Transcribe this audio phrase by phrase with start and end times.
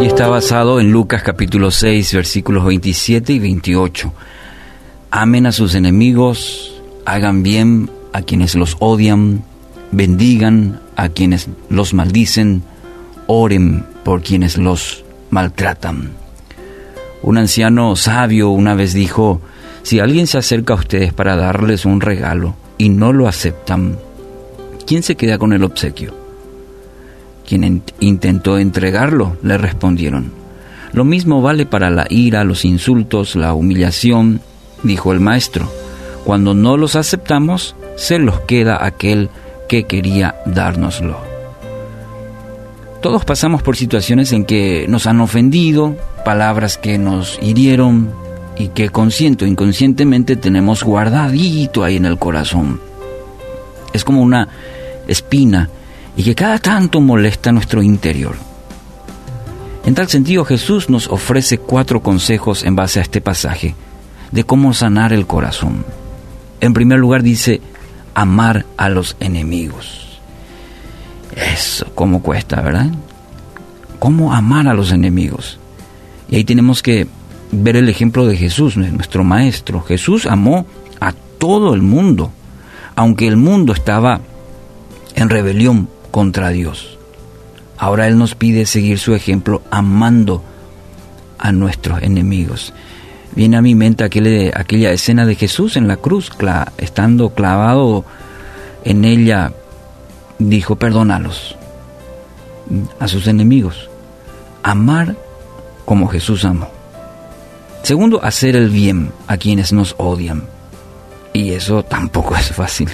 [0.00, 4.12] Y está basado en Lucas capítulo 6, versículos 27 y 28.
[5.10, 9.42] Amen a sus enemigos, hagan bien a quienes los odian,
[9.90, 12.62] bendigan a quienes los maldicen,
[13.26, 16.12] oren por quienes los maltratan.
[17.22, 19.40] Un anciano sabio una vez dijo,
[19.82, 23.98] si alguien se acerca a ustedes para darles un regalo y no lo aceptan,
[24.86, 26.27] ¿quién se queda con el obsequio?
[27.48, 30.32] Quien intentó entregarlo, le respondieron.
[30.92, 34.42] Lo mismo vale para la ira, los insultos, la humillación,
[34.82, 35.72] dijo el maestro.
[36.26, 39.30] Cuando no los aceptamos, se los queda aquel
[39.66, 41.16] que quería dárnoslo.
[43.00, 45.96] Todos pasamos por situaciones en que nos han ofendido,
[46.26, 48.12] palabras que nos hirieron
[48.58, 52.78] y que consciente o inconscientemente tenemos guardadito ahí en el corazón.
[53.94, 54.48] Es como una
[55.06, 55.70] espina
[56.18, 58.34] y que cada tanto molesta nuestro interior.
[59.86, 63.76] En tal sentido, Jesús nos ofrece cuatro consejos en base a este pasaje
[64.32, 65.86] de cómo sanar el corazón.
[66.60, 67.60] En primer lugar dice,
[68.14, 70.18] amar a los enemigos.
[71.36, 72.90] Eso, ¿cómo cuesta, verdad?
[74.00, 75.60] ¿Cómo amar a los enemigos?
[76.28, 77.06] Y ahí tenemos que
[77.52, 79.82] ver el ejemplo de Jesús, nuestro Maestro.
[79.82, 80.66] Jesús amó
[81.00, 82.32] a todo el mundo,
[82.96, 84.20] aunque el mundo estaba
[85.14, 86.98] en rebelión contra Dios.
[87.76, 90.42] Ahora Él nos pide seguir su ejemplo amando
[91.38, 92.72] a nuestros enemigos.
[93.34, 96.32] Viene a mi mente aquella, escena de Jesús en la cruz,
[96.76, 98.04] estando clavado
[98.84, 99.52] en ella,
[100.38, 101.56] dijo, perdónalos
[102.98, 103.88] a sus enemigos.
[104.62, 105.16] Amar
[105.84, 106.68] como Jesús amó.
[107.82, 110.42] Segundo, hacer el bien a quienes nos odian.
[111.32, 112.90] Y eso tampoco es fácil.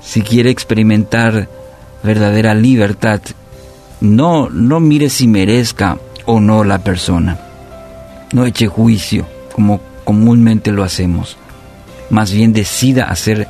[0.00, 1.48] Si quiere experimentar
[2.04, 3.20] verdadera libertad,
[4.00, 7.38] no, no mire si merezca o no la persona.
[8.32, 11.38] No eche juicio como comúnmente lo hacemos.
[12.10, 13.48] Más bien decida hacer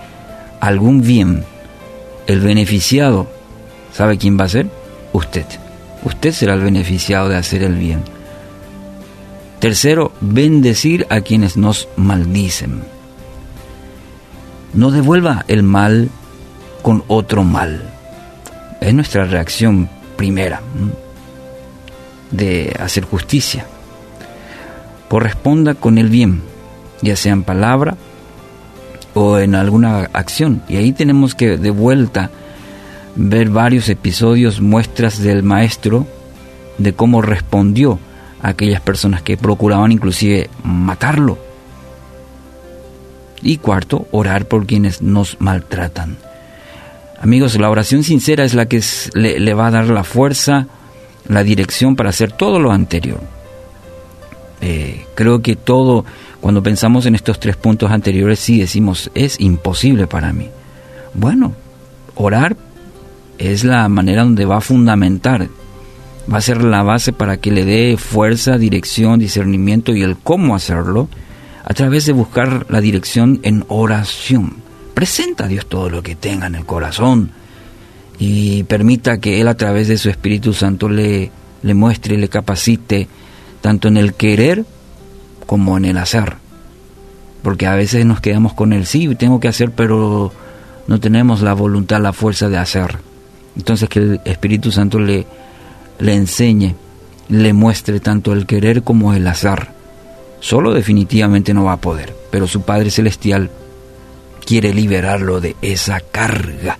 [0.60, 1.44] algún bien.
[2.26, 3.26] El beneficiado,
[3.92, 4.68] ¿sabe quién va a ser?
[5.12, 5.46] Usted.
[6.04, 8.02] Usted será el beneficiado de hacer el bien.
[9.58, 12.82] Tercero, bendecir a quienes nos maldicen.
[14.74, 16.10] No devuelva el mal
[16.82, 17.94] con otro mal
[18.84, 20.60] es nuestra reacción primera
[22.30, 23.66] de hacer justicia.
[25.08, 26.42] Corresponda con el bien,
[27.00, 27.96] ya sea en palabra
[29.14, 30.62] o en alguna acción.
[30.68, 32.30] Y ahí tenemos que de vuelta
[33.16, 36.06] ver varios episodios, muestras del maestro
[36.78, 37.98] de cómo respondió
[38.42, 41.38] a aquellas personas que procuraban inclusive matarlo.
[43.40, 46.16] Y cuarto, orar por quienes nos maltratan.
[47.24, 48.82] Amigos, la oración sincera es la que
[49.14, 50.66] le, va a dar la fuerza,
[51.26, 53.18] la dirección para hacer todo lo anterior.
[54.60, 56.04] Eh, creo que todo,
[56.42, 60.50] cuando pensamos en estos tres puntos anteriores, sí decimos, es imposible para mí.
[61.14, 61.54] Bueno,
[62.14, 62.58] orar
[63.38, 65.48] es la manera donde va a fundamentar,
[66.30, 70.54] va a ser la base para que le dé fuerza, dirección, discernimiento y el cómo
[70.54, 71.08] hacerlo
[71.64, 74.63] a través de buscar la dirección en oración.
[74.94, 77.32] Presenta a Dios todo lo que tenga en el corazón
[78.18, 81.30] y permita que Él a través de su Espíritu Santo le,
[81.62, 83.08] le muestre y le capacite
[83.60, 84.64] tanto en el querer
[85.46, 86.36] como en el hacer.
[87.42, 90.32] Porque a veces nos quedamos con el sí, tengo que hacer, pero
[90.86, 92.98] no tenemos la voluntad, la fuerza de hacer.
[93.56, 95.26] Entonces que el Espíritu Santo le,
[95.98, 96.74] le enseñe,
[97.28, 99.68] le muestre tanto el querer como el hacer.
[100.40, 103.50] Solo definitivamente no va a poder, pero su Padre Celestial
[104.44, 106.78] quiere liberarlo de esa carga.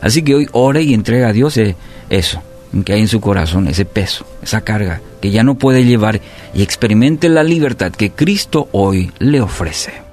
[0.00, 1.76] Así que hoy ore y entrega a Dios eh,
[2.08, 2.42] eso,
[2.84, 6.20] que hay en su corazón, ese peso, esa carga que ya no puede llevar
[6.54, 10.09] y experimente la libertad que Cristo hoy le ofrece.